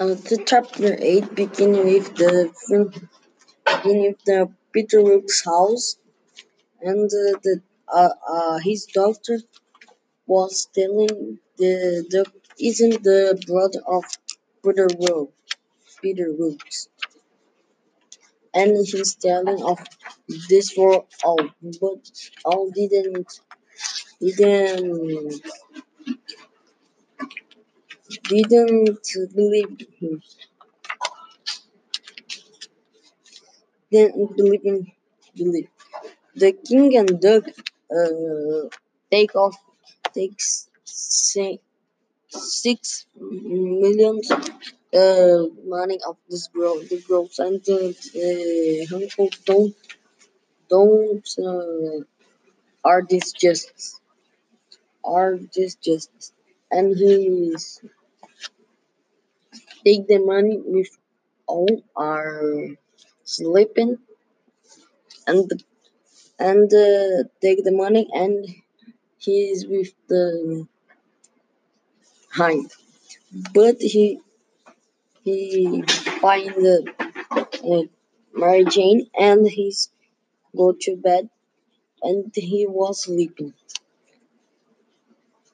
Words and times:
Uh, 0.00 0.14
the 0.28 0.42
chapter 0.46 0.96
eight 0.98 1.32
begin 1.36 1.72
with 1.90 2.08
the 2.16 2.50
beginning 3.66 4.02
with 4.08 4.24
the 4.24 4.40
Peter 4.72 5.00
Rook's 5.10 5.44
house, 5.44 5.96
and 6.80 7.06
uh, 7.06 7.38
the 7.44 7.62
uh, 7.92 8.14
uh, 8.36 8.58
his 8.58 8.86
daughter 8.86 9.38
was 10.26 10.68
telling 10.74 11.38
the 11.58 11.74
the 12.14 12.22
isn't 12.70 13.02
the 13.04 13.20
brother 13.46 13.82
of 13.96 14.04
Peter 14.64 14.88
Rook, 15.06 15.32
Peter 16.02 16.28
Rooks, 16.40 16.88
and 18.54 18.70
he's 18.90 19.14
telling 19.16 19.62
of 19.62 19.78
this 20.48 20.72
for 20.72 21.06
all, 21.24 21.44
but 21.82 22.02
all 22.44 22.70
didn't 22.70 23.30
didn't 24.20 25.42
didn't 28.30 29.06
believe 29.34 29.72
him. 30.00 30.22
Didn't 33.92 34.36
believe 34.36 34.64
in 34.64 34.78
believe. 35.36 35.68
The 36.42 36.52
king 36.52 36.96
and 37.00 37.20
duck 37.20 37.44
uh, 37.98 38.68
take 39.12 39.34
off 39.36 39.56
takes 40.14 40.68
six 42.26 43.06
millions 43.16 44.30
uh, 44.32 45.42
money 45.76 45.98
of 46.08 46.16
this 46.30 46.48
girl. 46.48 46.76
the 46.90 46.98
and 47.46 47.56
the 47.68 47.80
uh, 48.26 48.96
uncle 48.96 49.30
don't 49.48 49.74
don't 50.74 51.28
uh, 51.48 51.98
are 52.90 53.02
this 53.10 53.32
justice 53.32 54.00
are 55.04 55.38
this 55.54 55.74
justice 55.76 56.32
and 56.70 56.96
he's 56.96 57.80
take 59.84 60.06
the 60.06 60.18
money 60.18 60.56
with 60.64 60.90
all 61.46 61.82
are 61.96 62.68
sleeping 63.24 63.98
and 65.26 65.50
and 66.38 66.72
uh, 66.74 67.24
take 67.42 67.64
the 67.64 67.72
money 67.72 68.08
and 68.12 68.46
he's 69.18 69.66
with 69.66 69.92
the 70.08 70.66
hind 72.38 72.70
but 73.54 73.76
he 73.80 74.20
he 75.24 75.82
find 76.22 76.50
the 76.66 76.76
uh, 77.72 77.82
Mary 78.34 78.64
Jane 78.64 79.08
and 79.18 79.48
he's 79.48 79.90
go 80.56 80.72
to 80.82 80.96
bed 80.96 81.28
and 82.02 82.32
he 82.34 82.66
was 82.68 83.04
sleeping. 83.04 83.54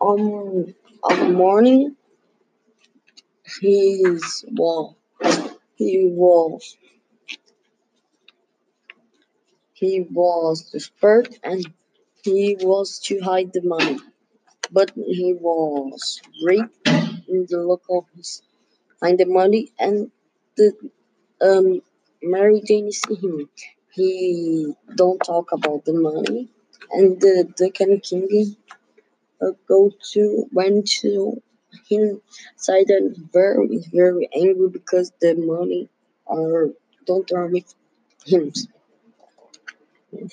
On 0.00 0.74
morning 1.32 1.96
he's 3.60 4.44
well 4.52 4.96
he 5.76 6.06
was 6.12 6.76
he 9.72 10.06
was 10.10 10.70
desperate 10.72 11.38
and 11.42 11.66
he 12.22 12.56
was 12.60 12.98
to 13.06 13.18
hide 13.20 13.50
the 13.52 13.62
money. 13.62 13.98
But 14.70 14.92
he 14.94 15.34
was 15.34 16.20
raped 16.44 16.88
in 17.28 17.46
the 17.48 17.78
of 17.90 18.04
his 18.14 18.42
find 19.00 19.18
the 19.18 19.26
money 19.26 19.72
and 19.78 20.10
the 20.56 20.72
um 21.40 21.80
Mary 22.22 22.60
Jane 22.66 22.92
see 22.92 23.14
him. 23.14 23.48
He 23.92 24.74
don't 24.94 25.20
talk 25.20 25.52
about 25.52 25.84
the 25.84 25.94
money 25.94 26.50
and 26.92 27.20
the 27.20 27.34
Duck 27.56 27.80
and 27.80 28.02
King 28.02 28.56
uh, 29.42 29.52
go 29.66 29.90
to 30.12 30.48
went 30.52 30.86
to 31.00 31.42
inside 31.90 32.90
and 32.90 33.16
very 33.32 33.78
very 33.92 34.28
angry 34.34 34.68
because 34.68 35.12
the 35.20 35.34
money 35.34 35.88
are 36.26 36.70
don't 37.06 37.30
are 37.32 37.46
with 37.46 37.74
him. 38.26 38.52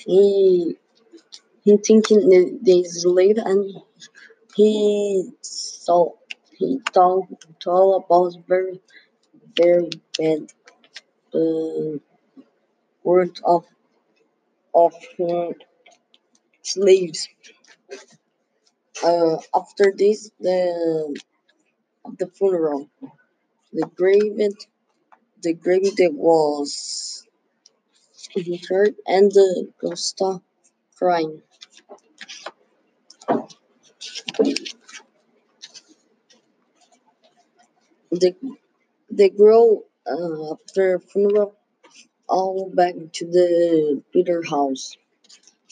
He 0.05 0.75
he 1.63 1.77
thinking 1.77 2.29
that 2.29 2.59
they 2.63 2.83
slave 2.83 3.37
and 3.37 3.81
he 4.55 5.31
saw 5.41 6.11
he 6.57 6.79
told 6.93 7.27
told 7.59 8.03
about 8.03 8.33
very 8.47 8.79
very 9.55 9.89
bad 10.17 10.51
uh, 11.33 11.97
words 13.03 13.41
of 13.43 13.65
of 14.73 14.93
uh, 15.19 15.51
slaves. 16.61 17.29
Uh, 19.03 19.37
after 19.55 19.93
this, 19.95 20.31
the 20.39 21.19
the 22.19 22.27
funeral, 22.27 22.89
the 23.73 23.87
grave, 23.95 24.37
the 25.41 25.53
grave 25.53 25.95
that 25.97 26.13
was 26.13 27.25
interred, 28.35 28.95
and 29.05 29.31
the 29.33 29.69
Costa 29.81 30.41
crying. 30.97 31.41
The 38.11 38.35
the 39.09 39.29
girl 39.29 39.83
uh, 40.05 40.53
after 40.53 40.99
funeral 40.99 41.55
all 42.29 42.69
back 42.69 42.95
to 43.13 43.25
the 43.25 44.03
Peter 44.13 44.43
house, 44.43 44.97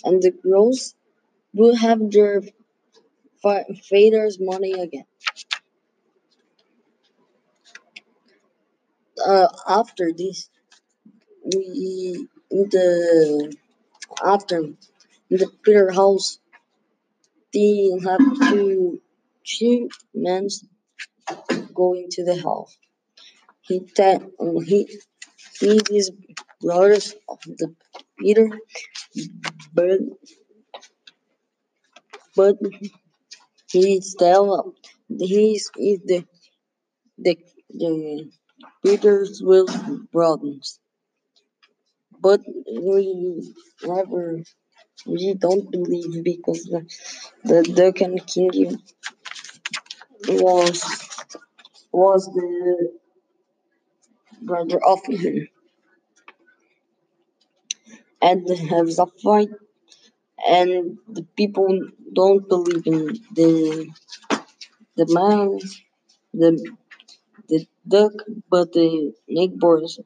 and 0.06 0.22
the 0.24 0.32
girls 0.32 0.96
will 1.54 1.76
have 1.76 2.12
their 2.12 2.44
fa- 3.42 3.66
father's 3.90 4.40
money 4.40 4.74
again. 4.74 5.06
Uh, 9.24 9.48
after 9.68 10.12
this, 10.12 10.50
we 11.44 12.28
in 12.52 12.70
the 12.70 13.56
after 14.24 14.58
in 14.60 14.76
the 15.30 15.50
Peter 15.64 15.92
house, 15.92 16.40
they 17.54 17.92
have 18.04 18.20
two 18.50 19.02
two 19.46 19.90
men 20.14 20.48
go 21.74 21.94
into 21.94 22.24
the 22.24 22.42
house. 22.42 22.78
He 23.62 23.80
that 23.98 24.22
he 24.66 25.00
he 25.60 25.82
is 25.92 26.12
brothers 26.62 27.16
of 27.30 27.40
the 27.46 27.74
Peter, 28.20 28.50
but 29.74 30.00
but 32.36 32.58
he 33.72 34.02
tell 34.20 34.74
he's 35.10 35.70
is 35.78 36.00
the 36.06 36.26
the 37.18 37.38
the 37.70 38.30
Peter's 38.86 39.42
will 39.42 39.68
brothers. 40.12 40.80
But 42.22 42.42
we 42.46 43.42
never 43.84 44.44
we 45.08 45.34
don't 45.34 45.72
believe 45.72 46.24
because 46.24 46.64
the 46.66 46.82
the 47.44 47.64
Duck 47.64 47.96
King 48.28 48.80
was 50.28 50.78
was 51.92 52.26
the 52.28 52.92
brother 54.42 54.80
of 54.86 55.00
him 55.08 55.48
and 58.22 58.50
have 58.70 58.90
a 59.00 59.08
fight 59.24 59.50
and 60.48 60.98
the 61.08 61.26
people 61.36 61.80
don't 62.14 62.48
believe 62.48 62.86
in 62.86 63.18
the 63.34 63.90
the 64.96 65.08
man 65.18 65.60
the 66.34 66.52
the 67.50 67.60
duck 67.88 68.14
but 68.50 68.72
the 68.74 69.14
neighbors 69.28 70.00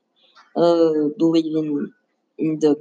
uh 0.56 1.10
believe 1.18 1.56
in, 1.62 1.94
in 2.38 2.60
duck. 2.60 2.80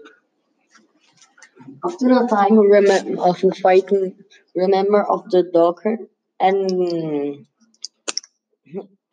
After 1.85 2.09
a 2.11 2.29
time 2.29 2.57
remember 2.57 3.21
of 3.21 3.41
the 3.41 3.53
fighting 3.61 4.15
remember 4.55 5.03
of 5.03 5.29
the 5.31 5.43
doctor 5.43 5.99
and 6.39 7.45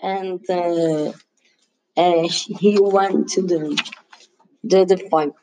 and 0.01 0.39
uh, 0.49 1.11
uh, 1.97 2.27
he 2.59 2.77
went 2.79 3.29
to 3.29 3.41
the 3.41 3.61
the, 4.63 4.85
the 4.85 4.97
fight. 5.11 5.33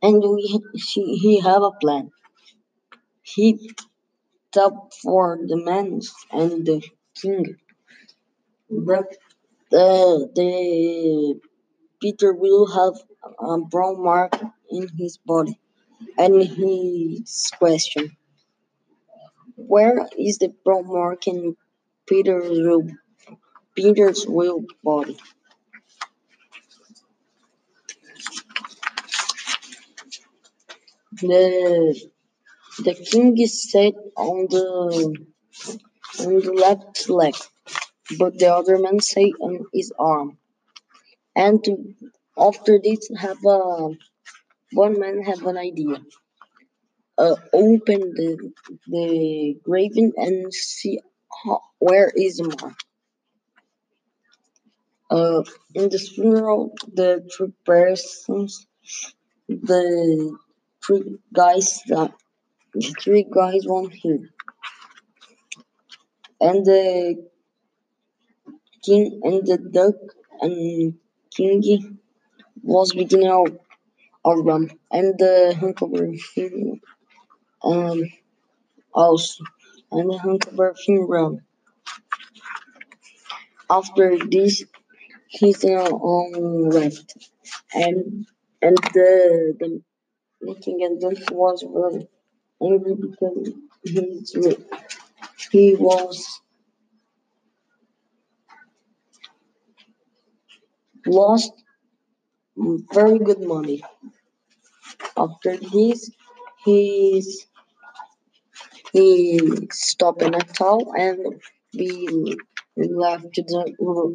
And 0.00 0.22
we 0.22 0.62
she, 0.78 1.16
he 1.16 1.40
have 1.40 1.64
a 1.64 1.72
plan. 1.72 2.12
He 3.22 3.74
top 4.52 4.92
for 4.94 5.38
the 5.46 5.56
men 5.56 6.00
and 6.32 6.66
the 6.66 6.82
king 7.14 7.56
uh, 9.72 10.18
the 10.34 11.40
Peter 12.00 12.32
will 12.32 12.66
have 12.66 12.94
a 13.40 13.58
brown 13.58 14.02
mark 14.02 14.34
in 14.70 14.88
his 14.98 15.18
body 15.18 15.58
and 16.18 16.42
his 16.42 17.50
question 17.58 18.16
where 19.56 20.06
is 20.18 20.38
the 20.38 20.52
brown 20.64 20.86
mark 20.86 21.26
in 21.26 21.56
Peter's 22.06 22.68
Peter's 23.74 24.26
will 24.26 24.64
body? 24.82 25.16
The 31.12 32.10
the 32.78 32.94
king 32.94 33.40
is 33.40 33.70
set 33.70 33.94
on 34.16 34.46
the 34.50 35.16
on 36.20 36.40
the 36.40 36.52
left 36.52 37.08
leg 37.08 37.34
but 38.18 38.38
the 38.38 38.54
other 38.54 38.78
man 38.78 39.00
say 39.00 39.32
on 39.40 39.66
his 39.72 39.92
arm. 39.98 40.38
And 41.36 41.62
to, 41.64 41.94
after 42.38 42.78
this, 42.82 43.10
have 43.18 43.38
a 43.44 43.90
one 44.72 44.98
man 44.98 45.22
have 45.22 45.44
an 45.46 45.56
idea. 45.56 45.96
Uh, 47.16 47.36
open 47.52 48.00
the 48.18 48.52
the 48.88 49.56
graven 49.62 50.12
and 50.16 50.52
see 50.52 50.98
how, 51.44 51.60
where 51.78 52.10
is 52.14 52.42
mark. 52.42 52.74
Uh, 55.10 55.42
in 55.74 55.88
the 55.90 55.98
funeral, 55.98 56.74
the 56.92 57.28
three 57.36 57.52
persons, 57.64 58.66
the 59.48 60.36
three 60.84 61.18
guys 61.32 61.82
that 61.86 62.12
the 62.72 62.94
three 63.00 63.26
guys 63.30 63.62
won 63.64 63.90
him, 63.90 64.30
and 66.40 66.66
the 66.66 67.28
king 68.84 69.20
and 69.24 69.46
the 69.46 69.58
duck 69.58 69.96
and 70.42 70.94
king 71.36 71.98
was 72.62 72.92
beginning 72.94 73.28
our 74.24 74.42
rum, 74.42 74.70
and 74.90 75.18
the 75.18 75.56
huckleberry 75.60 76.18
finn 76.18 76.80
um 77.64 78.02
also, 78.94 79.44
and 79.92 80.10
the 80.10 80.18
huckleberry 80.18 80.74
finn 80.84 81.00
rum. 81.08 81.40
After 83.70 84.16
this, 84.26 84.64
he's 85.28 85.64
on 85.64 86.70
left, 86.70 87.30
and 87.74 88.26
and 88.62 88.76
the 88.94 89.54
the 89.60 89.82
the 90.42 90.54
king 90.56 90.84
and 90.84 91.00
duck 91.00 91.30
was 91.32 91.62
very 91.62 92.08
angry 92.62 92.94
because 92.96 93.50
he's 93.84 94.36
he 95.50 95.74
was 95.76 96.40
lost 101.06 101.52
very 102.92 103.18
good 103.20 103.40
money. 103.40 103.82
After 105.16 105.56
this, 105.56 106.10
he's 106.64 107.46
he 108.92 109.38
stopped 109.72 110.22
in 110.22 110.34
a 110.34 110.40
town 110.40 110.80
and 110.96 111.18
we 111.78 112.36
left 112.76 113.34
the 113.34 113.74
room. 113.78 114.14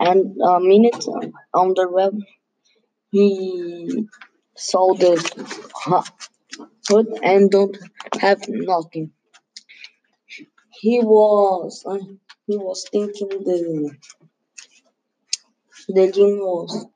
And 0.00 0.36
a 0.40 0.60
minute 0.60 1.04
on 1.54 1.74
the 1.74 1.88
web, 1.90 2.14
he 3.12 4.06
saw 4.56 4.94
the 4.94 5.14
hood 6.88 7.08
and 7.22 7.50
don't 7.50 7.76
have 8.20 8.42
nothing. 8.48 9.12
He 10.80 10.98
was 10.98 11.84
uh, 11.86 11.98
he 12.46 12.56
was 12.56 12.84
thinking 12.90 13.28
the 13.28 13.96
the 15.88 16.10
king 16.12 16.38
was 16.38 16.86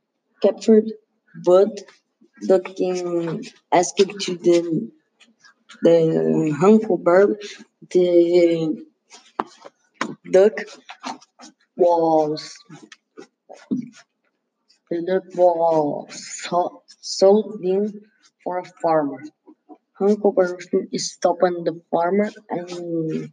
captured, 0.42 0.92
but 1.44 1.80
the 2.42 2.60
king 2.60 3.44
asked 3.72 3.96
to 3.96 4.36
the 4.36 4.90
the 5.82 6.56
huckleberry 6.58 7.36
the 7.90 8.86
duck 10.30 10.52
was 11.76 12.56
the 14.90 15.02
duck 15.06 15.24
was 15.34 16.42
so, 16.42 16.82
sold 17.00 17.60
in 17.62 18.02
for 18.44 18.58
a 18.58 18.64
farmer. 18.64 19.22
Huckleberry 19.98 20.58
stopped 20.98 21.40
the 21.40 21.80
farmer 21.90 22.30
and 22.50 23.32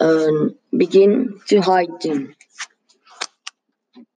um, 0.00 0.54
begin 0.76 1.40
to 1.48 1.60
hide 1.60 2.02
him. 2.02 2.34